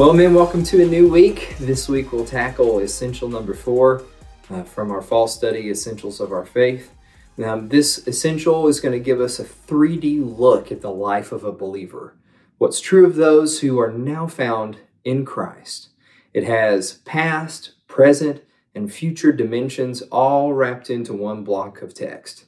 Well, 0.00 0.14
men, 0.14 0.32
welcome 0.32 0.62
to 0.62 0.82
a 0.82 0.86
new 0.86 1.10
week. 1.10 1.56
This 1.60 1.86
week 1.86 2.10
we'll 2.10 2.24
tackle 2.24 2.78
essential 2.78 3.28
number 3.28 3.52
four 3.52 4.02
uh, 4.48 4.62
from 4.62 4.90
our 4.90 5.02
fall 5.02 5.28
study, 5.28 5.68
Essentials 5.68 6.20
of 6.20 6.32
Our 6.32 6.46
Faith. 6.46 6.90
Now, 7.36 7.60
this 7.60 8.08
essential 8.08 8.66
is 8.66 8.80
going 8.80 8.94
to 8.94 9.04
give 9.04 9.20
us 9.20 9.38
a 9.38 9.44
3D 9.44 10.38
look 10.38 10.72
at 10.72 10.80
the 10.80 10.90
life 10.90 11.32
of 11.32 11.44
a 11.44 11.52
believer. 11.52 12.16
What's 12.56 12.80
true 12.80 13.04
of 13.04 13.16
those 13.16 13.60
who 13.60 13.78
are 13.78 13.92
now 13.92 14.26
found 14.26 14.78
in 15.04 15.26
Christ. 15.26 15.90
It 16.32 16.44
has 16.44 16.94
past, 17.04 17.72
present, 17.86 18.42
and 18.74 18.90
future 18.90 19.32
dimensions 19.32 20.00
all 20.04 20.54
wrapped 20.54 20.88
into 20.88 21.12
one 21.12 21.44
block 21.44 21.82
of 21.82 21.92
text. 21.92 22.46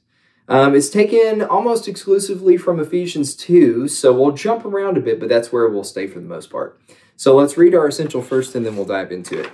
Um, 0.49 0.75
it's 0.75 0.89
taken 0.89 1.43
almost 1.43 1.87
exclusively 1.87 2.57
from 2.57 2.81
Ephesians 2.81 3.37
2, 3.37 3.89
so 3.89 4.11
we'll 4.11 4.33
jump 4.33 4.65
around 4.65 4.97
a 4.97 5.01
bit, 5.01 5.21
but 5.21 5.29
that's 5.29 5.53
where 5.53 5.69
we'll 5.69 5.85
stay 5.85 6.07
for 6.07 6.19
the 6.19 6.27
most 6.27 6.49
part. 6.49 6.81
So 7.23 7.37
let's 7.37 7.57
read 7.57 7.73
our 7.73 7.87
essential 7.87 8.21
first 8.21 8.57
and 8.57 8.67
then 8.67 8.75
we'll 8.75 8.85
dive 8.85 9.13
into 9.13 9.39
it. 9.39 9.53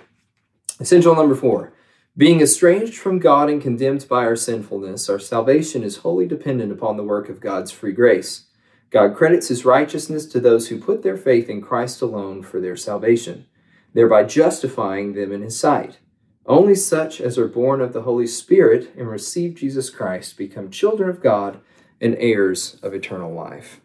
Essential 0.80 1.14
number 1.14 1.34
four 1.34 1.74
being 2.16 2.40
estranged 2.40 2.96
from 2.96 3.18
God 3.18 3.50
and 3.50 3.60
condemned 3.60 4.08
by 4.08 4.24
our 4.24 4.36
sinfulness, 4.36 5.10
our 5.10 5.18
salvation 5.18 5.82
is 5.82 5.98
wholly 5.98 6.26
dependent 6.26 6.72
upon 6.72 6.96
the 6.96 7.04
work 7.04 7.28
of 7.28 7.42
God's 7.42 7.70
free 7.70 7.92
grace. 7.92 8.46
God 8.88 9.14
credits 9.14 9.48
his 9.48 9.66
righteousness 9.66 10.24
to 10.28 10.40
those 10.40 10.68
who 10.68 10.80
put 10.80 11.02
their 11.02 11.18
faith 11.18 11.50
in 11.50 11.60
Christ 11.60 12.00
alone 12.00 12.42
for 12.42 12.58
their 12.58 12.74
salvation, 12.74 13.44
thereby 13.92 14.24
justifying 14.24 15.12
them 15.12 15.30
in 15.30 15.42
his 15.42 15.60
sight. 15.60 15.98
Only 16.46 16.74
such 16.74 17.20
as 17.20 17.36
are 17.36 17.48
born 17.48 17.82
of 17.82 17.92
the 17.92 18.04
Holy 18.04 18.26
Spirit 18.26 18.94
and 18.96 19.10
receive 19.10 19.56
Jesus 19.56 19.90
Christ 19.90 20.38
become 20.38 20.70
children 20.70 21.10
of 21.10 21.22
God 21.22 21.60
and 22.00 22.16
heirs 22.18 22.78
of 22.82 22.94
eternal 22.94 23.30
life. 23.30 23.82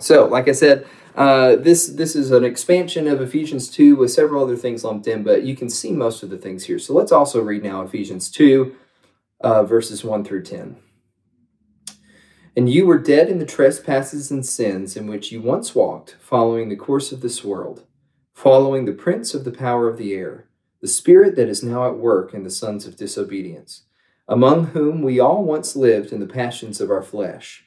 So, 0.00 0.26
like 0.26 0.48
I 0.48 0.52
said, 0.52 0.86
uh, 1.14 1.56
this 1.56 1.88
this 1.88 2.16
is 2.16 2.30
an 2.30 2.44
expansion 2.44 3.06
of 3.06 3.20
Ephesians 3.20 3.68
2 3.68 3.96
with 3.96 4.10
several 4.10 4.42
other 4.42 4.56
things 4.56 4.82
lumped 4.82 5.06
in, 5.06 5.22
but 5.22 5.42
you 5.42 5.54
can 5.54 5.68
see 5.68 5.92
most 5.92 6.22
of 6.22 6.30
the 6.30 6.38
things 6.38 6.64
here. 6.64 6.78
So 6.78 6.94
let's 6.94 7.12
also 7.12 7.42
read 7.42 7.62
now 7.62 7.82
Ephesians 7.82 8.30
2, 8.30 8.74
uh, 9.40 9.64
verses 9.64 10.02
1 10.02 10.24
through 10.24 10.44
10. 10.44 10.76
And 12.56 12.70
you 12.70 12.86
were 12.86 12.98
dead 12.98 13.28
in 13.28 13.38
the 13.38 13.46
trespasses 13.46 14.30
and 14.30 14.44
sins 14.44 14.96
in 14.96 15.06
which 15.06 15.30
you 15.30 15.42
once 15.42 15.74
walked, 15.74 16.16
following 16.20 16.68
the 16.68 16.76
course 16.76 17.12
of 17.12 17.20
this 17.20 17.44
world, 17.44 17.84
following 18.32 18.86
the 18.86 18.92
prince 18.92 19.34
of 19.34 19.44
the 19.44 19.52
power 19.52 19.88
of 19.88 19.98
the 19.98 20.14
air, 20.14 20.48
the 20.80 20.88
spirit 20.88 21.36
that 21.36 21.48
is 21.48 21.62
now 21.62 21.86
at 21.86 21.98
work 21.98 22.32
in 22.32 22.42
the 22.42 22.50
sons 22.50 22.86
of 22.86 22.96
disobedience, 22.96 23.82
among 24.26 24.68
whom 24.68 25.02
we 25.02 25.20
all 25.20 25.44
once 25.44 25.76
lived 25.76 26.12
in 26.12 26.20
the 26.20 26.26
passions 26.26 26.80
of 26.80 26.90
our 26.90 27.02
flesh 27.02 27.66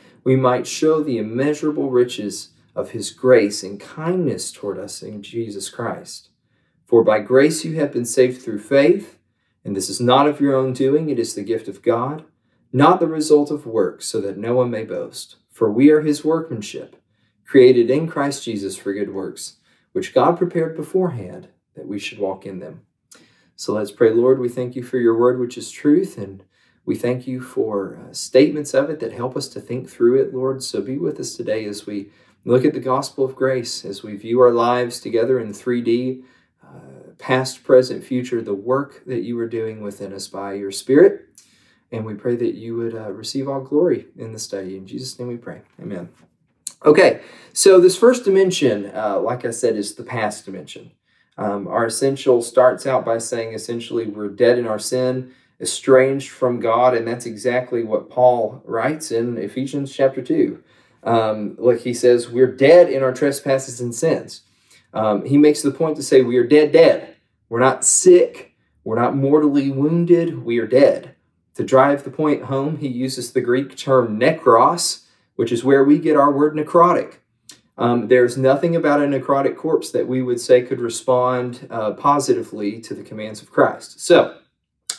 we 0.23 0.35
might 0.35 0.67
show 0.67 1.01
the 1.01 1.17
immeasurable 1.17 1.89
riches 1.89 2.49
of 2.75 2.91
his 2.91 3.11
grace 3.11 3.63
and 3.63 3.79
kindness 3.79 4.51
toward 4.51 4.77
us 4.77 5.01
in 5.01 5.21
Jesus 5.21 5.69
Christ. 5.69 6.29
For 6.85 7.03
by 7.03 7.19
grace 7.19 7.65
you 7.65 7.75
have 7.75 7.91
been 7.91 8.05
saved 8.05 8.41
through 8.41 8.59
faith, 8.59 9.17
and 9.63 9.75
this 9.75 9.89
is 9.89 9.99
not 9.99 10.27
of 10.27 10.39
your 10.39 10.55
own 10.55 10.73
doing, 10.73 11.09
it 11.09 11.19
is 11.19 11.35
the 11.35 11.43
gift 11.43 11.67
of 11.67 11.81
God, 11.81 12.25
not 12.73 12.99
the 12.99 13.07
result 13.07 13.51
of 13.51 13.65
works, 13.65 14.05
so 14.05 14.21
that 14.21 14.37
no 14.37 14.55
one 14.55 14.71
may 14.71 14.83
boast. 14.83 15.37
For 15.51 15.71
we 15.71 15.89
are 15.89 16.01
his 16.01 16.23
workmanship, 16.23 16.95
created 17.45 17.89
in 17.89 18.07
Christ 18.07 18.43
Jesus 18.43 18.77
for 18.77 18.93
good 18.93 19.13
works, 19.13 19.57
which 19.91 20.13
God 20.13 20.37
prepared 20.37 20.75
beforehand 20.75 21.49
that 21.75 21.87
we 21.87 21.99
should 21.99 22.19
walk 22.19 22.45
in 22.45 22.59
them. 22.59 22.81
So 23.55 23.73
let's 23.73 23.91
pray, 23.91 24.11
Lord, 24.11 24.39
we 24.39 24.49
thank 24.49 24.75
you 24.75 24.83
for 24.83 24.97
your 24.97 25.17
word, 25.17 25.39
which 25.39 25.57
is 25.57 25.69
truth, 25.69 26.17
and 26.17 26.43
we 26.85 26.95
thank 26.95 27.27
you 27.27 27.41
for 27.41 27.97
uh, 27.97 28.13
statements 28.13 28.73
of 28.73 28.89
it 28.89 28.99
that 28.99 29.13
help 29.13 29.37
us 29.37 29.47
to 29.49 29.61
think 29.61 29.89
through 29.89 30.21
it, 30.21 30.33
Lord. 30.33 30.63
So 30.63 30.81
be 30.81 30.97
with 30.97 31.19
us 31.19 31.35
today 31.35 31.65
as 31.65 31.85
we 31.85 32.09
look 32.43 32.65
at 32.65 32.73
the 32.73 32.79
gospel 32.79 33.23
of 33.23 33.35
grace, 33.35 33.85
as 33.85 34.01
we 34.01 34.15
view 34.15 34.41
our 34.41 34.51
lives 34.51 34.99
together 34.99 35.39
in 35.39 35.53
3D, 35.53 36.23
uh, 36.63 37.11
past, 37.19 37.63
present, 37.63 38.03
future, 38.03 38.41
the 38.41 38.53
work 38.53 39.03
that 39.05 39.21
you 39.21 39.37
are 39.39 39.47
doing 39.47 39.81
within 39.81 40.11
us 40.11 40.27
by 40.27 40.53
your 40.53 40.71
Spirit. 40.71 41.27
And 41.91 42.05
we 42.05 42.15
pray 42.15 42.35
that 42.37 42.55
you 42.55 42.75
would 42.77 42.95
uh, 42.95 43.11
receive 43.11 43.47
all 43.47 43.61
glory 43.61 44.07
in 44.17 44.31
the 44.31 44.39
study. 44.39 44.77
In 44.77 44.87
Jesus' 44.87 45.19
name 45.19 45.27
we 45.27 45.37
pray. 45.37 45.61
Amen. 45.79 46.09
Okay, 46.83 47.21
so 47.53 47.79
this 47.79 47.95
first 47.95 48.23
dimension, 48.23 48.91
uh, 48.95 49.19
like 49.19 49.45
I 49.45 49.51
said, 49.51 49.75
is 49.75 49.93
the 49.93 50.03
past 50.03 50.45
dimension. 50.45 50.91
Um, 51.37 51.67
our 51.67 51.85
essential 51.85 52.41
starts 52.41 52.87
out 52.87 53.05
by 53.05 53.19
saying 53.19 53.53
essentially 53.53 54.07
we're 54.07 54.29
dead 54.29 54.57
in 54.57 54.65
our 54.65 54.79
sin 54.79 55.33
estranged 55.61 56.29
from 56.29 56.59
God, 56.59 56.95
and 56.95 57.07
that's 57.07 57.25
exactly 57.25 57.83
what 57.83 58.09
Paul 58.09 58.61
writes 58.65 59.11
in 59.11 59.37
Ephesians 59.37 59.93
chapter 59.93 60.21
2. 60.21 60.61
Um, 61.03 61.55
like 61.59 61.81
he 61.81 61.93
says, 61.93 62.29
we're 62.29 62.53
dead 62.53 62.89
in 62.89 63.03
our 63.03 63.13
trespasses 63.13 63.79
and 63.79 63.93
sins. 63.93 64.41
Um, 64.93 65.25
he 65.25 65.37
makes 65.37 65.61
the 65.61 65.71
point 65.71 65.95
to 65.97 66.03
say 66.03 66.21
we 66.21 66.37
are 66.37 66.47
dead, 66.47 66.71
dead. 66.71 67.15
We're 67.49 67.59
not 67.59 67.85
sick. 67.85 68.55
We're 68.83 68.99
not 68.99 69.15
mortally 69.15 69.69
wounded. 69.69 70.43
We 70.43 70.57
are 70.59 70.67
dead. 70.67 71.15
To 71.55 71.63
drive 71.63 72.03
the 72.03 72.11
point 72.11 72.43
home, 72.43 72.77
he 72.77 72.87
uses 72.87 73.31
the 73.31 73.41
Greek 73.41 73.75
term 73.75 74.19
necros, 74.19 75.05
which 75.35 75.51
is 75.51 75.63
where 75.63 75.83
we 75.83 75.99
get 75.99 76.17
our 76.17 76.31
word 76.31 76.55
necrotic. 76.55 77.15
Um, 77.77 78.07
there's 78.07 78.37
nothing 78.37 78.75
about 78.75 79.01
a 79.01 79.05
necrotic 79.05 79.57
corpse 79.57 79.91
that 79.91 80.07
we 80.07 80.21
would 80.21 80.39
say 80.39 80.61
could 80.61 80.79
respond 80.79 81.67
uh, 81.69 81.91
positively 81.91 82.79
to 82.81 82.93
the 82.93 83.03
commands 83.03 83.41
of 83.41 83.51
Christ. 83.51 83.99
So, 83.99 84.37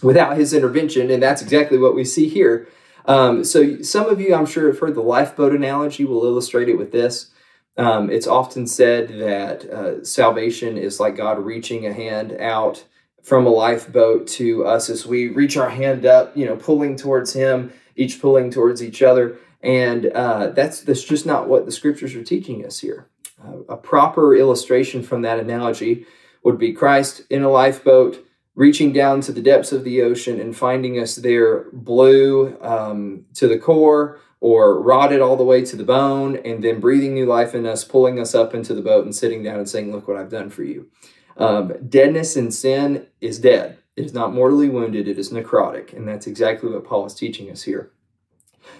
without 0.02 0.36
his 0.36 0.52
intervention, 0.52 1.10
and 1.10 1.22
that's 1.22 1.42
exactly 1.42 1.78
what 1.78 1.94
we 1.94 2.04
see 2.04 2.28
here. 2.28 2.68
Um, 3.06 3.44
so, 3.44 3.82
some 3.82 4.08
of 4.08 4.20
you, 4.20 4.34
I'm 4.34 4.46
sure, 4.46 4.68
have 4.68 4.78
heard 4.78 4.94
the 4.94 5.02
lifeboat 5.02 5.54
analogy. 5.54 6.04
We'll 6.04 6.24
illustrate 6.24 6.68
it 6.68 6.78
with 6.78 6.92
this. 6.92 7.30
Um, 7.76 8.10
it's 8.10 8.26
often 8.26 8.66
said 8.66 9.08
that 9.08 9.64
uh, 9.64 10.04
salvation 10.04 10.76
is 10.76 11.00
like 11.00 11.16
God 11.16 11.38
reaching 11.38 11.86
a 11.86 11.92
hand 11.92 12.32
out 12.38 12.84
from 13.22 13.46
a 13.46 13.50
lifeboat 13.50 14.26
to 14.26 14.66
us 14.66 14.90
as 14.90 15.06
we 15.06 15.28
reach 15.28 15.56
our 15.56 15.70
hand 15.70 16.04
up, 16.04 16.36
you 16.36 16.44
know, 16.44 16.56
pulling 16.56 16.96
towards 16.96 17.32
Him, 17.32 17.72
each 17.96 18.20
pulling 18.20 18.50
towards 18.50 18.82
each 18.82 19.02
other. 19.02 19.38
And 19.62 20.06
uh, 20.06 20.48
that's 20.48 20.80
that's 20.80 21.04
just 21.04 21.24
not 21.24 21.48
what 21.48 21.64
the 21.64 21.72
scriptures 21.72 22.14
are 22.14 22.24
teaching 22.24 22.66
us 22.66 22.80
here. 22.80 23.06
Uh, 23.42 23.58
a 23.68 23.76
proper 23.76 24.36
illustration 24.36 25.02
from 25.02 25.22
that 25.22 25.38
analogy 25.38 26.04
would 26.42 26.58
be 26.58 26.72
Christ 26.72 27.22
in 27.30 27.42
a 27.42 27.50
lifeboat 27.50 28.24
reaching 28.54 28.92
down 28.92 29.20
to 29.22 29.32
the 29.32 29.40
depths 29.40 29.72
of 29.72 29.84
the 29.84 30.02
ocean 30.02 30.40
and 30.40 30.56
finding 30.56 30.98
us 30.98 31.16
there 31.16 31.66
blue 31.72 32.56
um, 32.60 33.24
to 33.34 33.48
the 33.48 33.58
core 33.58 34.20
or 34.40 34.82
rotted 34.82 35.20
all 35.20 35.36
the 35.36 35.44
way 35.44 35.64
to 35.64 35.76
the 35.76 35.84
bone, 35.84 36.34
and 36.44 36.64
then 36.64 36.80
breathing 36.80 37.14
new 37.14 37.24
life 37.24 37.54
in 37.54 37.64
us, 37.64 37.84
pulling 37.84 38.18
us 38.18 38.34
up 38.34 38.54
into 38.54 38.74
the 38.74 38.82
boat 38.82 39.04
and 39.04 39.14
sitting 39.14 39.40
down 39.40 39.56
and 39.58 39.68
saying, 39.68 39.92
Look 39.92 40.08
what 40.08 40.16
I've 40.16 40.30
done 40.30 40.50
for 40.50 40.64
you. 40.64 40.88
Um, 41.36 41.72
deadness 41.88 42.36
in 42.36 42.50
sin 42.50 43.06
is 43.20 43.38
dead. 43.38 43.78
It 43.94 44.04
is 44.04 44.12
not 44.12 44.34
mortally 44.34 44.68
wounded, 44.68 45.06
it 45.06 45.16
is 45.16 45.30
necrotic. 45.30 45.92
And 45.92 46.08
that's 46.08 46.26
exactly 46.26 46.70
what 46.70 46.84
Paul 46.84 47.06
is 47.06 47.14
teaching 47.14 47.52
us 47.52 47.62
here. 47.62 47.92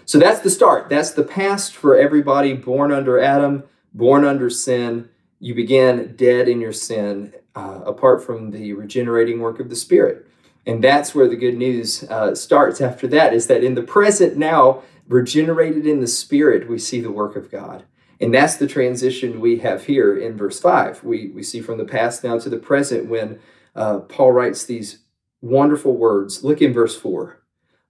So 0.05 0.19
that's 0.19 0.41
the 0.41 0.51
start. 0.51 0.89
That's 0.89 1.13
the 1.13 1.23
past 1.23 1.77
for 1.77 1.97
everybody 1.97 2.55
born 2.55 2.91
under 2.91 3.21
Adam, 3.21 3.63
born 3.95 4.25
under 4.25 4.51
sin. 4.51 5.11
You 5.39 5.55
began 5.55 6.17
dead 6.17 6.49
in 6.49 6.61
your 6.61 6.73
sin 6.73 7.35
uh, 7.55 7.81
apart 7.85 8.25
from 8.25 8.51
the 8.51 8.73
regenerating 8.73 9.41
work 9.41 9.61
of 9.61 9.69
the 9.69 9.77
Spirit. 9.77 10.27
And 10.67 10.83
that's 10.83 11.15
where 11.15 11.29
the 11.29 11.37
good 11.37 11.57
news 11.57 12.05
uh, 12.05 12.35
starts 12.35 12.81
after 12.81 13.07
that 13.09 13.35
is 13.35 13.47
that 13.49 13.65
in 13.65 13.75
the 13.75 13.83
present 13.83 14.37
now, 14.37 14.83
regenerated 15.09 15.87
in 15.87 16.01
the 16.01 16.07
Spirit, 16.07 16.69
we 16.69 16.79
see 16.79 17.01
the 17.01 17.11
work 17.11 17.37
of 17.37 17.51
God. 17.51 17.85
And 18.21 18.33
that's 18.33 18.57
the 18.57 18.69
transition 18.69 19.41
we 19.41 19.59
have 19.59 19.87
here 19.87 20.17
in 20.17 20.37
verse 20.37 20.61
5. 20.61 21.03
We, 21.03 21.29
we 21.29 21.43
see 21.43 21.61
from 21.61 21.79
the 21.79 21.85
past 21.85 22.23
now 22.23 22.39
to 22.39 22.49
the 22.49 22.59
present 22.59 23.09
when 23.09 23.41
uh, 23.75 24.01
Paul 24.01 24.33
writes 24.33 24.65
these 24.65 25.01
wonderful 25.41 25.97
words. 25.97 26.45
Look 26.45 26.63
in 26.63 26.73
verse 26.73 26.97
4. 26.97 27.43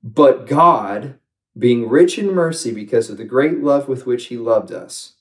But 0.02 0.46
God, 0.46 1.18
being 1.56 1.88
rich 1.88 2.18
in 2.18 2.32
mercy 2.32 2.72
because 2.72 3.10
of 3.10 3.18
the 3.18 3.24
great 3.24 3.58
love 3.58 3.88
with 3.88 4.06
which 4.06 4.26
he 4.26 4.38
loved 4.38 4.72
us. 4.72 5.14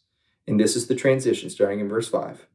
And 0.47 0.57
this 0.57 0.77
is 0.77 0.87
the 0.87 0.95
transition 0.95 1.49
starting 1.49 1.81
in 1.81 1.89
verse 1.89 2.07
5 2.07 2.47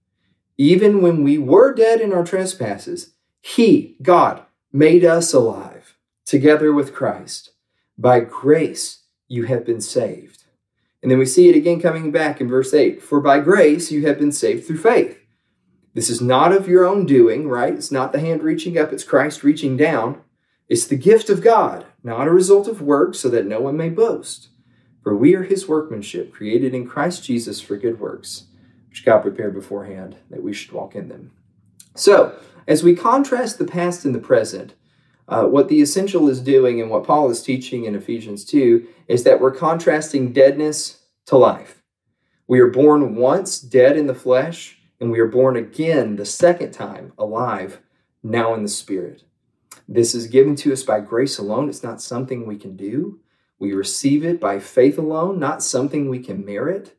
even 0.58 1.03
when 1.03 1.23
we 1.23 1.38
were 1.38 1.75
dead 1.75 2.00
in 2.00 2.12
our 2.12 2.25
trespasses, 2.25 3.14
He, 3.41 3.97
God, 4.03 4.43
made 4.73 5.05
us 5.05 5.32
alive 5.32 5.97
together 6.25 6.73
with 6.73 6.94
Christ. 6.94 7.53
By 7.99 8.20
grace 8.20 9.05
you 9.29 9.44
have 9.44 9.64
been 9.64 9.81
saved. 9.81 10.44
And 11.03 11.11
then 11.11 11.19
we 11.19 11.26
see 11.26 11.49
it 11.49 11.56
again 11.56 11.81
coming 11.81 12.11
back 12.11 12.41
in 12.41 12.49
verse 12.49 12.75
8 12.75 13.03
For 13.03 13.20
by 13.20 13.41
grace 13.41 13.91
you 13.93 14.06
have 14.06 14.19
been 14.19 14.32
saved 14.32 14.67
through 14.67 14.79
faith. 14.79 15.19
This 15.94 16.11
is 16.11 16.20
not 16.20 16.53
of 16.53 16.69
your 16.69 16.85
own 16.85 17.06
doing, 17.06 17.49
right? 17.49 17.73
It's 17.73 17.93
not 17.93 18.12
the 18.12 18.20
hand 18.20 18.43
reaching 18.43 18.76
up, 18.76 18.93
it's 18.93 19.05
Christ 19.05 19.43
reaching 19.43 19.76
down. 19.76 20.20
It's 20.69 20.87
the 20.87 20.97
gift 20.97 21.31
of 21.31 21.43
God, 21.43 21.87
not 22.03 22.26
a 22.26 22.32
result 22.32 22.67
of 22.67 22.82
works, 22.82 23.20
so 23.20 23.29
that 23.29 23.47
no 23.47 23.61
one 23.61 23.76
may 23.76 23.88
boast. 23.88 24.49
For 25.03 25.17
we 25.17 25.35
are 25.37 25.44
his 25.44 25.69
workmanship, 25.69 26.32
created 26.32 26.75
in 26.75 26.88
Christ 26.88 27.25
Jesus 27.25 27.61
for 27.61 27.76
good 27.76 28.00
works, 28.00 28.47
which 28.96 29.04
God 29.04 29.20
prepared 29.20 29.52
beforehand 29.52 30.16
that 30.31 30.43
we 30.43 30.54
should 30.54 30.72
walk 30.72 30.94
in 30.94 31.10
them. 31.10 31.31
So, 31.94 32.34
as 32.66 32.82
we 32.82 32.96
contrast 32.96 33.58
the 33.58 33.66
past 33.66 34.06
and 34.06 34.14
the 34.14 34.19
present, 34.19 34.72
uh, 35.28 35.44
what 35.44 35.69
the 35.69 35.82
essential 35.82 36.31
is 36.31 36.40
doing 36.40 36.81
and 36.81 36.88
what 36.88 37.04
Paul 37.04 37.28
is 37.31 37.43
teaching 37.43 37.84
in 37.84 37.94
Ephesians 37.94 38.43
2 38.46 38.87
is 39.06 39.22
that 39.25 39.38
we're 39.38 39.50
contrasting 39.50 40.32
deadness 40.32 41.02
to 41.26 41.37
life. 41.37 41.82
We 42.46 42.58
are 42.60 42.70
born 42.70 43.16
once 43.16 43.60
dead 43.60 43.98
in 43.98 44.06
the 44.06 44.14
flesh, 44.14 44.78
and 44.98 45.10
we 45.10 45.20
are 45.20 45.26
born 45.26 45.56
again 45.56 46.16
the 46.16 46.25
second 46.25 46.72
time 46.72 47.12
alive, 47.19 47.82
now 48.22 48.54
in 48.54 48.62
the 48.62 48.69
spirit. 48.69 49.25
This 49.87 50.14
is 50.14 50.26
given 50.26 50.56
to 50.56 50.72
us 50.72 50.82
by 50.82 51.00
grace 51.00 51.37
alone. 51.37 51.69
It's 51.69 51.82
not 51.82 52.00
something 52.00 52.46
we 52.46 52.56
can 52.56 52.78
do. 52.78 53.20
We 53.58 53.75
receive 53.75 54.25
it 54.25 54.40
by 54.40 54.58
faith 54.58 54.96
alone, 54.96 55.38
not 55.38 55.62
something 55.62 56.08
we 56.08 56.20
can 56.20 56.46
merit. 56.46 56.95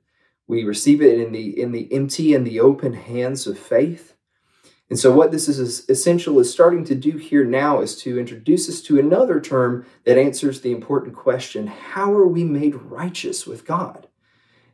We 0.48 0.64
receive 0.64 1.02
it 1.02 1.20
in 1.20 1.32
the 1.32 1.60
in 1.60 1.72
the 1.72 1.92
empty 1.94 2.34
and 2.34 2.46
the 2.46 2.60
open 2.60 2.94
hands 2.94 3.48
of 3.48 3.60
faith. 3.60 4.14
And 4.90 4.98
so, 4.98 5.12
what 5.12 5.32
this 5.32 5.50
is 5.50 5.88
essential 5.90 6.40
is 6.40 6.52
starting 6.52 6.86
to 6.86 6.96
do 6.96 7.18
here 7.18 7.44
now 7.44 7.82
is 7.82 7.96
to 8.04 8.18
introduce 8.18 8.70
us 8.70 8.82
to 8.84 9.00
another 9.00 9.42
term 9.42 9.86
that 10.06 10.18
answers 10.18 10.62
the 10.62 10.72
important 10.72 11.16
question 11.16 11.68
how 11.68 12.14
are 12.14 12.28
we 12.28 12.44
made 12.44 12.76
righteous 12.76 13.46
with 13.46 13.66
God? 13.66 14.08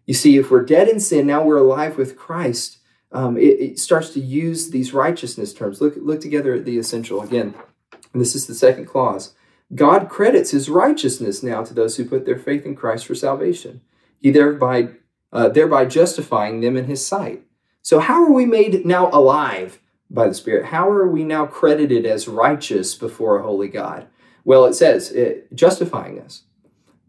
You 0.05 0.13
see, 0.13 0.37
if 0.37 0.51
we're 0.51 0.65
dead 0.65 0.87
in 0.87 0.99
sin, 0.99 1.25
now 1.25 1.43
we're 1.43 1.57
alive 1.57 1.97
with 1.97 2.17
Christ. 2.17 2.79
Um, 3.11 3.37
it, 3.37 3.59
it, 3.59 3.79
starts 3.79 4.09
to 4.11 4.19
use 4.19 4.71
these 4.71 4.93
righteousness 4.93 5.53
terms. 5.53 5.79
Look, 5.79 5.93
look 5.97 6.19
together 6.19 6.55
at 6.55 6.65
the 6.65 6.79
essential 6.79 7.21
again. 7.21 7.53
And 8.11 8.21
this 8.21 8.35
is 8.35 8.47
the 8.47 8.55
second 8.55 8.85
clause. 8.85 9.35
God 9.75 10.09
credits 10.09 10.51
his 10.51 10.67
righteousness 10.67 11.43
now 11.43 11.63
to 11.63 11.73
those 11.73 11.95
who 11.95 12.05
put 12.05 12.25
their 12.25 12.37
faith 12.37 12.65
in 12.65 12.75
Christ 12.75 13.05
for 13.05 13.15
salvation. 13.15 13.81
He 14.19 14.31
thereby, 14.31 14.89
uh, 15.33 15.49
thereby 15.49 15.83
justifying 15.83 16.61
them 16.61 16.77
in 16.77 16.85
his 16.85 17.05
sight. 17.05 17.43
So, 17.81 17.99
how 17.99 18.23
are 18.23 18.31
we 18.31 18.45
made 18.45 18.85
now 18.85 19.09
alive? 19.11 19.81
by 20.13 20.27
the 20.27 20.33
Spirit, 20.33 20.65
how 20.65 20.89
are 20.89 21.07
we 21.07 21.23
now 21.23 21.47
credited 21.47 22.05
as 22.05 22.27
righteous 22.27 22.93
before 22.93 23.39
a 23.39 23.43
holy 23.43 23.67
God? 23.67 24.07
Well, 24.45 24.65
it 24.65 24.75
says 24.75 25.11
it, 25.11 25.53
justifying 25.55 26.19
us. 26.21 26.43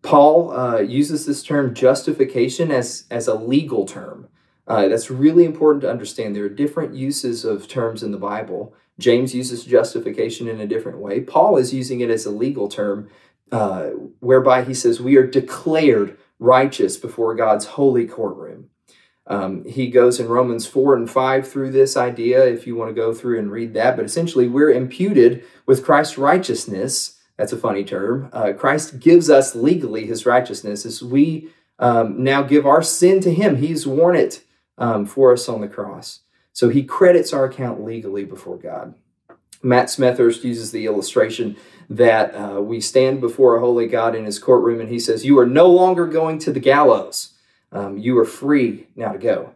Paul 0.03 0.53
uh, 0.53 0.79
uses 0.81 1.26
this 1.26 1.43
term 1.43 1.75
justification 1.75 2.71
as, 2.71 3.05
as 3.11 3.29
a 3.29 3.35
legal 3.35 3.85
term. 3.85 4.29
Uh, 4.67 4.88
that's 4.88 5.11
really 5.11 5.44
important 5.44 5.82
to 5.82 5.91
understand. 5.91 6.35
There 6.35 6.44
are 6.44 6.50
different 6.50 6.94
uses 6.94 7.44
of 7.44 7.69
terms 7.69 8.03
in 8.03 8.12
the 8.12 8.19
Bible. 8.19 8.75
James 8.99 9.35
uses 9.35 9.65
justification 9.65 10.49
in 10.49 10.61
a 10.61 10.67
different 10.67 10.99
way. 10.99 11.21
Paul 11.21 11.59
is 11.59 11.75
using 11.75 12.00
it 12.00 12.11
as 12.11 12.25
a 12.25 12.31
legal 12.31 12.69
term, 12.69 13.11
uh, 13.53 13.88
whereby 14.21 14.65
he 14.65 14.73
says 14.73 15.00
we 15.00 15.17
are 15.17 15.26
declared 15.26 16.17
righteous 16.38 16.96
before 16.96 17.34
God's 17.34 17.66
holy 17.66 18.06
courtroom. 18.06 18.70
Um, 19.26 19.64
he 19.64 19.88
goes 19.88 20.20
in 20.20 20.28
Romans 20.28 20.66
4 20.66 20.96
and 20.96 21.10
5 21.10 21.48
through 21.48 21.70
this 21.70 21.96
idea, 21.96 22.44
if 22.46 22.66
you 22.66 22.76
want 22.76 22.90
to 22.90 22.94
go 22.94 23.14
through 23.14 23.38
and 23.38 23.50
read 23.50 23.72
that. 23.75 23.96
But 23.96 24.04
essentially, 24.04 24.48
we're 24.48 24.70
imputed 24.70 25.44
with 25.66 25.84
Christ's 25.84 26.19
righteousness. 26.19 27.19
That's 27.38 27.52
a 27.52 27.56
funny 27.56 27.84
term. 27.84 28.28
Uh, 28.32 28.52
Christ 28.52 29.00
gives 29.00 29.31
us 29.31 29.54
legally 29.54 30.06
his 30.06 30.26
righteousness 30.26 30.84
as 30.84 31.02
we 31.02 31.48
um, 31.78 32.22
now 32.22 32.42
give 32.42 32.66
our 32.66 32.82
sin 32.82 33.20
to 33.20 33.32
him. 33.32 33.56
He's 33.56 33.87
worn 33.87 34.14
it 34.14 34.44
um, 34.76 35.06
for 35.06 35.32
us 35.32 35.48
on 35.48 35.60
the 35.60 35.69
cross. 35.69 36.20
So 36.52 36.69
he 36.69 36.84
credits 36.84 37.32
our 37.32 37.46
account 37.46 37.82
legally 37.82 38.25
before 38.25 38.56
God. 38.56 38.94
Matt 39.62 39.86
Smethurst 39.86 40.44
uses 40.44 40.72
the 40.72 40.86
illustration 40.86 41.56
that 41.88 42.34
uh, 42.34 42.60
we 42.60 42.80
stand 42.80 43.20
before 43.20 43.56
a 43.56 43.60
holy 43.60 43.86
God 43.86 44.14
in 44.14 44.24
his 44.24 44.38
courtroom 44.38 44.80
and 44.80 44.88
he 44.88 44.98
says, 44.98 45.24
You 45.24 45.38
are 45.38 45.46
no 45.46 45.66
longer 45.66 46.06
going 46.06 46.38
to 46.40 46.52
the 46.52 46.60
gallows. 46.60 47.34
Um, 47.72 47.98
you 47.98 48.18
are 48.18 48.24
free 48.24 48.86
now 48.94 49.12
to 49.12 49.18
go. 49.18 49.54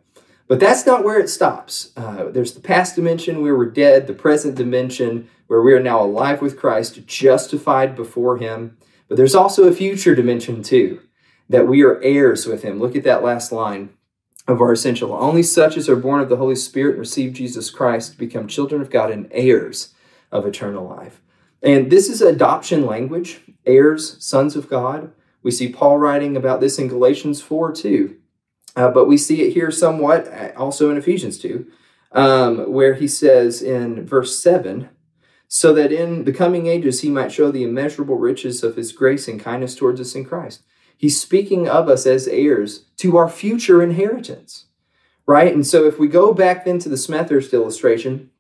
But 0.49 0.61
that's 0.61 0.87
not 0.87 1.05
where 1.05 1.21
it 1.21 1.29
stops. 1.29 1.93
Uh, 1.97 2.31
there's 2.31 2.55
the 2.55 2.61
past 2.61 2.97
dimension 2.97 3.43
where 3.43 3.57
we're 3.57 3.71
dead, 3.71 4.07
the 4.07 4.15
present 4.15 4.55
dimension 4.55 5.29
where 5.47 5.63
we 5.63 5.75
are 5.75 5.81
now 5.81 6.03
alive 6.03 6.41
with 6.41 6.59
Christ, 6.59 7.07
justified 7.07 7.95
before 7.95 8.39
Him. 8.39 8.77
But 9.09 9.17
there's 9.17 9.35
also 9.35 9.65
a 9.65 9.75
future 9.75 10.15
dimension 10.15 10.63
too, 10.63 11.01
that 11.49 11.69
we 11.69 11.83
are 11.83 12.01
heirs 12.03 12.47
with 12.47 12.63
Him. 12.63 12.81
Look 12.81 12.97
at 12.97 13.05
that 13.05 13.23
last 13.23 13.53
line 13.53 13.91
of 14.49 14.61
our 14.61 14.73
essential. 14.73 15.13
Only 15.13 15.43
such 15.45 15.77
as 15.77 15.89
are 15.89 15.97
born 15.97 16.21
of 16.21 16.29
the 16.29 16.39
Holy 16.39 16.57
Spirit 16.57 16.93
and 16.93 17.01
receive 17.01 17.35
Jesus 17.35 17.71
Christ 17.71 18.19
become 18.19 18.49
children 18.49 18.81
of 18.81 18.91
God 18.91 19.11
and 19.11 19.29
heirs 19.31 19.95
of 20.33 20.47
eternal 20.47 20.89
life. 20.89 21.21
And 21.63 21.91
this 21.91 22.09
is 22.09 22.21
adoption 22.21 22.87
language 22.87 23.43
heirs, 23.67 24.17
sons 24.25 24.57
of 24.57 24.69
God. 24.69 25.13
We 25.43 25.51
see 25.51 25.71
Paul 25.71 25.99
writing 25.99 26.37
about 26.37 26.61
this 26.61 26.79
in 26.79 26.89
Galatians 26.89 27.43
4 27.43 27.73
too. 27.73 28.17
Uh, 28.75 28.91
but 28.91 29.07
we 29.07 29.19
see 29.19 29.43
it 29.43 29.53
here 29.53 29.71
somewhat 29.71 30.27
uh, 30.29 30.53
also 30.57 30.91
in 30.91 30.97
Ephesians 30.97 31.39
2, 31.39 31.67
um, 32.13 32.73
where 32.73 32.95
he 32.95 33.09
says 33.09 33.61
in 33.61 34.07
verse 34.07 34.39
7 34.39 34.89
so 35.49 35.73
that 35.73 35.91
in 35.91 36.25
the 36.25 36.33
coming 36.33 36.67
ages 36.67 37.01
he 37.01 37.09
might 37.09 37.33
show 37.33 37.51
the 37.51 37.65
immeasurable 37.65 38.17
riches 38.17 38.63
of 38.63 38.77
his 38.77 38.93
grace 38.93 39.27
and 39.27 39.41
kindness 39.41 39.75
towards 39.75 40.01
us 40.01 40.15
in 40.15 40.25
Christ. 40.25 40.63
He's 40.99 41.19
speaking 41.19 41.69
of 41.69 41.89
us 41.89 42.07
as 42.07 42.27
heirs 42.27 42.85
to 42.97 43.17
our 43.17 43.29
future 43.29 43.81
inheritance, 43.81 44.67
right? 45.27 45.55
And 45.55 45.65
so 45.65 45.85
if 45.85 45.97
we 45.97 46.09
go 46.09 46.35
back 46.35 46.65
then 46.65 46.81
to 46.81 46.89
the 46.89 46.97
Smethurst 46.97 47.53
illustration 47.53 48.31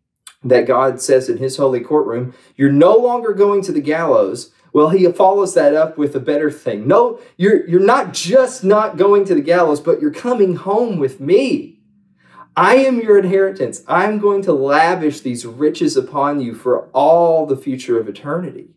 that 0.42 0.66
God 0.66 1.00
says 1.00 1.28
in 1.28 1.38
his 1.38 1.56
holy 1.56 1.78
courtroom, 1.78 2.34
you're 2.56 2.72
no 2.72 2.96
longer 2.96 3.32
going 3.32 3.62
to 3.62 3.72
the 3.72 3.80
gallows, 3.80 4.50
well, 4.72 4.90
he 4.90 5.10
follows 5.12 5.54
that 5.54 5.74
up 5.74 5.96
with 5.96 6.16
a 6.16 6.20
better 6.20 6.50
thing. 6.50 6.88
No, 6.88 7.20
you're, 7.36 7.64
you're 7.68 7.78
not 7.78 8.12
just 8.12 8.64
not 8.64 8.96
going 8.96 9.24
to 9.26 9.36
the 9.36 9.40
gallows, 9.40 9.80
but 9.80 10.00
you're 10.00 10.10
coming 10.10 10.56
home 10.56 10.98
with 10.98 11.20
me. 11.20 11.78
I 12.56 12.74
am 12.78 13.00
your 13.00 13.16
inheritance. 13.16 13.84
I'm 13.86 14.18
going 14.18 14.42
to 14.42 14.52
lavish 14.52 15.20
these 15.20 15.46
riches 15.46 15.96
upon 15.96 16.40
you 16.40 16.56
for 16.56 16.86
all 16.88 17.46
the 17.46 17.56
future 17.56 18.00
of 18.00 18.08
eternity. 18.08 18.70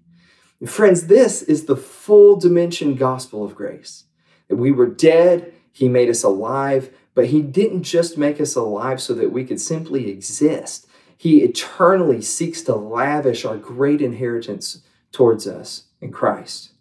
And 0.62 0.70
friends, 0.70 1.08
this 1.08 1.42
is 1.42 1.66
the 1.66 1.76
full 1.76 2.38
dimension 2.38 2.96
gospel 2.96 3.44
of 3.44 3.56
grace. 3.56 4.06
That 4.48 4.58
we 4.58 4.72
were 4.72 4.86
dead, 4.86 5.54
he 5.74 5.90
made 5.90 6.10
us 6.10 6.24
alive, 6.24 6.94
but 7.16 7.28
he 7.28 7.42
didn't 7.42 7.84
just 7.84 8.18
make 8.18 8.40
us 8.40 8.56
alive 8.56 9.02
so 9.02 9.14
that 9.16 9.32
we 9.32 9.44
could 9.44 9.60
simply 9.60 10.10
exist. 10.10 10.88
He 11.18 11.42
eternally 11.42 12.22
seeks 12.22 12.62
to 12.64 12.76
lavish 12.76 13.44
our 13.44 13.58
great 13.58 14.02
inheritance 14.02 14.84
towards 15.12 15.48
us 15.48 15.86
in 16.00 16.12
Christ. 16.12 16.72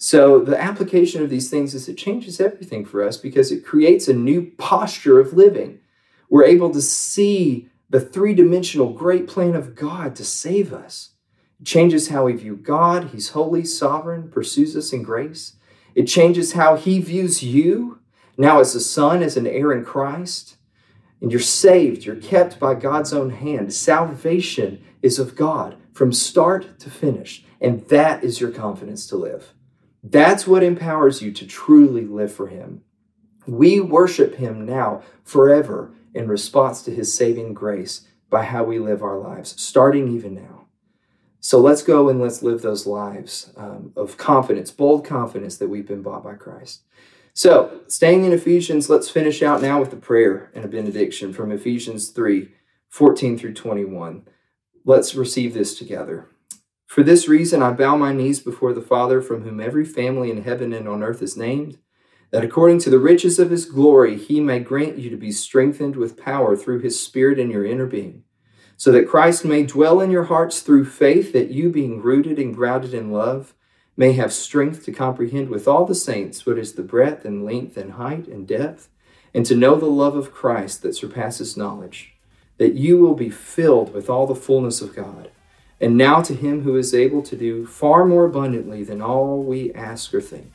So, 0.00 0.38
the 0.38 0.60
application 0.60 1.22
of 1.24 1.28
these 1.28 1.50
things 1.50 1.74
is 1.74 1.88
it 1.88 1.96
changes 1.96 2.40
everything 2.40 2.84
for 2.84 3.02
us 3.02 3.16
because 3.16 3.50
it 3.50 3.66
creates 3.66 4.06
a 4.06 4.14
new 4.14 4.52
posture 4.58 5.18
of 5.18 5.32
living. 5.32 5.80
We're 6.30 6.44
able 6.44 6.70
to 6.70 6.80
see 6.80 7.68
the 7.90 8.00
three 8.00 8.32
dimensional 8.32 8.92
great 8.92 9.26
plan 9.26 9.56
of 9.56 9.74
God 9.74 10.14
to 10.16 10.24
save 10.24 10.72
us. 10.72 11.10
Changes 11.64 12.08
how 12.08 12.24
we 12.24 12.34
view 12.34 12.56
God. 12.56 13.10
He's 13.10 13.30
holy, 13.30 13.64
sovereign, 13.64 14.30
pursues 14.30 14.76
us 14.76 14.92
in 14.92 15.02
grace. 15.02 15.54
It 15.94 16.04
changes 16.04 16.52
how 16.52 16.76
He 16.76 17.00
views 17.00 17.42
you 17.42 17.98
now 18.36 18.60
as 18.60 18.74
a 18.74 18.80
son, 18.80 19.22
as 19.22 19.36
an 19.36 19.46
heir 19.46 19.72
in 19.72 19.84
Christ. 19.84 20.56
And 21.20 21.32
you're 21.32 21.40
saved, 21.40 22.04
you're 22.04 22.16
kept 22.16 22.60
by 22.60 22.74
God's 22.74 23.12
own 23.12 23.30
hand. 23.30 23.74
Salvation 23.74 24.84
is 25.02 25.18
of 25.18 25.34
God 25.34 25.76
from 25.92 26.12
start 26.12 26.78
to 26.78 26.90
finish. 26.90 27.44
And 27.60 27.80
that 27.88 28.22
is 28.22 28.40
your 28.40 28.52
confidence 28.52 29.06
to 29.08 29.16
live. 29.16 29.52
That's 30.02 30.46
what 30.46 30.62
empowers 30.62 31.20
you 31.20 31.32
to 31.32 31.46
truly 31.46 32.06
live 32.06 32.32
for 32.32 32.46
Him. 32.46 32.82
We 33.46 33.80
worship 33.80 34.36
Him 34.36 34.64
now, 34.64 35.02
forever, 35.24 35.90
in 36.14 36.28
response 36.28 36.82
to 36.82 36.94
His 36.94 37.12
saving 37.12 37.54
grace 37.54 38.06
by 38.30 38.44
how 38.44 38.62
we 38.62 38.78
live 38.78 39.02
our 39.02 39.18
lives, 39.18 39.60
starting 39.60 40.14
even 40.14 40.34
now. 40.34 40.57
So 41.48 41.58
let's 41.58 41.80
go 41.80 42.10
and 42.10 42.20
let's 42.20 42.42
live 42.42 42.60
those 42.60 42.86
lives 42.86 43.54
um, 43.56 43.94
of 43.96 44.18
confidence, 44.18 44.70
bold 44.70 45.06
confidence 45.06 45.56
that 45.56 45.70
we've 45.70 45.88
been 45.88 46.02
bought 46.02 46.22
by 46.22 46.34
Christ. 46.34 46.82
So, 47.32 47.80
staying 47.88 48.26
in 48.26 48.34
Ephesians, 48.34 48.90
let's 48.90 49.08
finish 49.08 49.42
out 49.42 49.62
now 49.62 49.80
with 49.80 49.90
a 49.94 49.96
prayer 49.96 50.50
and 50.54 50.62
a 50.62 50.68
benediction 50.68 51.32
from 51.32 51.50
Ephesians 51.50 52.10
3 52.10 52.50
14 52.90 53.38
through 53.38 53.54
21. 53.54 54.28
Let's 54.84 55.14
receive 55.14 55.54
this 55.54 55.78
together. 55.78 56.28
For 56.84 57.02
this 57.02 57.28
reason, 57.28 57.62
I 57.62 57.72
bow 57.72 57.96
my 57.96 58.12
knees 58.12 58.40
before 58.40 58.74
the 58.74 58.82
Father, 58.82 59.22
from 59.22 59.44
whom 59.44 59.58
every 59.58 59.86
family 59.86 60.30
in 60.30 60.42
heaven 60.42 60.74
and 60.74 60.86
on 60.86 61.02
earth 61.02 61.22
is 61.22 61.34
named, 61.34 61.78
that 62.30 62.44
according 62.44 62.80
to 62.80 62.90
the 62.90 62.98
riches 62.98 63.38
of 63.38 63.48
his 63.48 63.64
glory, 63.64 64.18
he 64.18 64.38
may 64.38 64.58
grant 64.60 64.98
you 64.98 65.08
to 65.08 65.16
be 65.16 65.32
strengthened 65.32 65.96
with 65.96 66.22
power 66.22 66.58
through 66.58 66.80
his 66.80 67.00
Spirit 67.00 67.38
in 67.38 67.50
your 67.50 67.64
inner 67.64 67.86
being, 67.86 68.24
so 68.78 68.92
that 68.92 69.08
Christ 69.08 69.44
may 69.44 69.64
dwell 69.64 70.00
in 70.00 70.12
your 70.12 70.24
hearts 70.24 70.60
through 70.60 70.84
faith, 70.84 71.32
that 71.32 71.50
you, 71.50 71.68
being 71.68 72.00
rooted 72.00 72.38
and 72.38 72.54
grounded 72.54 72.94
in 72.94 73.12
love, 73.12 73.52
may 73.96 74.12
have 74.12 74.32
strength 74.32 74.84
to 74.84 74.92
comprehend 74.92 75.50
with 75.50 75.66
all 75.66 75.84
the 75.84 75.96
saints 75.96 76.46
what 76.46 76.56
is 76.56 76.74
the 76.74 76.82
breadth 76.82 77.24
and 77.24 77.44
length 77.44 77.76
and 77.76 77.94
height 77.94 78.28
and 78.28 78.46
depth, 78.46 78.88
and 79.34 79.44
to 79.44 79.56
know 79.56 79.74
the 79.74 79.86
love 79.86 80.14
of 80.16 80.32
Christ 80.32 80.82
that 80.82 80.94
surpasses 80.94 81.56
knowledge 81.56 82.14
that 82.58 82.74
you 82.74 82.98
will 82.98 83.14
be 83.14 83.30
filled 83.30 83.92
with 83.92 84.08
all 84.08 84.26
the 84.26 84.34
fullness 84.34 84.80
of 84.80 84.94
God. 84.94 85.30
And 85.80 85.96
now 85.96 86.22
to 86.22 86.34
him 86.34 86.62
who 86.62 86.76
is 86.76 86.94
able 86.94 87.22
to 87.22 87.36
do 87.36 87.66
far 87.66 88.04
more 88.04 88.24
abundantly 88.24 88.82
than 88.82 89.00
all 89.00 89.42
we 89.42 89.72
ask 89.74 90.12
or 90.12 90.20
think, 90.20 90.52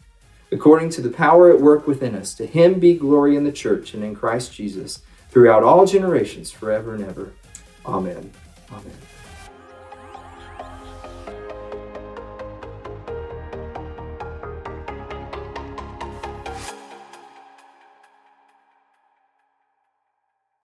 according 0.52 0.90
to 0.92 1.02
the 1.02 1.10
power 1.10 1.52
at 1.52 1.62
work 1.62 1.88
within 1.88 2.14
us, 2.16 2.34
to 2.36 2.46
him 2.46 2.80
be 2.80 2.94
glory 2.94 3.36
in 3.36 3.44
the 3.44 3.52
church 3.52 3.94
and 3.94 4.04
in 4.04 4.16
Christ 4.16 4.54
Jesus 4.54 5.02
throughout 5.30 5.64
all 5.64 5.86
generations, 5.86 6.52
forever 6.52 6.94
and 6.94 7.04
ever. 7.04 7.34
Amen. 7.86 8.32
Amen. 8.72 9.13